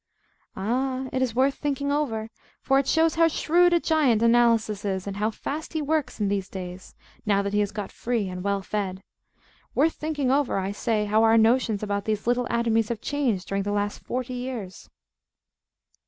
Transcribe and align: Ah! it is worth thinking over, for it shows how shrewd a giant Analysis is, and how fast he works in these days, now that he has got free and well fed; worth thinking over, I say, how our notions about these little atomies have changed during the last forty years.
Ah! 0.55 1.09
it 1.13 1.21
is 1.21 1.35
worth 1.35 1.53
thinking 1.53 1.91
over, 1.91 2.31
for 2.59 2.79
it 2.79 2.87
shows 2.87 3.13
how 3.13 3.27
shrewd 3.27 3.71
a 3.71 3.79
giant 3.79 4.23
Analysis 4.23 4.83
is, 4.83 5.05
and 5.05 5.17
how 5.17 5.29
fast 5.29 5.73
he 5.73 5.81
works 5.83 6.19
in 6.19 6.27
these 6.27 6.49
days, 6.49 6.95
now 7.23 7.43
that 7.43 7.53
he 7.53 7.59
has 7.59 7.71
got 7.71 7.91
free 7.91 8.27
and 8.27 8.43
well 8.43 8.63
fed; 8.63 9.03
worth 9.75 9.93
thinking 9.93 10.31
over, 10.31 10.57
I 10.57 10.71
say, 10.71 11.05
how 11.05 11.21
our 11.21 11.37
notions 11.37 11.83
about 11.83 12.05
these 12.05 12.25
little 12.25 12.47
atomies 12.49 12.89
have 12.89 12.99
changed 12.99 13.47
during 13.47 13.61
the 13.61 13.71
last 13.71 13.99
forty 13.99 14.33
years. 14.33 14.89